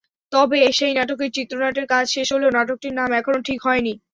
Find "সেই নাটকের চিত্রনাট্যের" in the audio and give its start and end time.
0.77-1.87